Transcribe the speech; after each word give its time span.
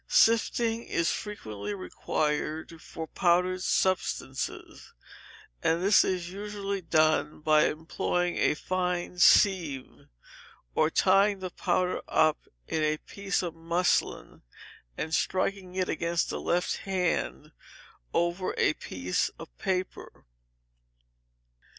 Sifting 0.07 0.81
is 0.83 1.11
frequently 1.11 1.75
required 1.75 2.81
for 2.81 3.05
powdered 3.05 3.61
substances, 3.61 4.93
and 5.61 5.83
this 5.83 6.03
is 6.03 6.31
usually 6.31 6.81
done 6.81 7.39
by 7.41 7.65
employing 7.67 8.35
a 8.35 8.55
fine 8.55 9.19
sieve, 9.19 10.07
or 10.73 10.89
tying 10.89 11.37
the 11.37 11.51
powder 11.51 12.01
up 12.07 12.47
in 12.67 12.81
a 12.81 12.97
piece 12.97 13.43
of 13.43 13.53
muslin, 13.53 14.41
and 14.97 15.13
striking 15.13 15.75
it 15.75 15.87
against 15.87 16.31
the 16.31 16.41
left 16.41 16.77
hand 16.77 17.51
over 18.11 18.55
a 18.57 18.73
piece 18.73 19.29
of 19.37 19.55
paper. 19.59 20.25